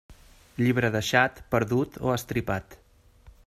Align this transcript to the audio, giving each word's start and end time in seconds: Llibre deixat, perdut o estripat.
Llibre 0.61 0.89
deixat, 0.95 1.43
perdut 1.57 1.99
o 2.09 2.15
estripat. 2.17 2.79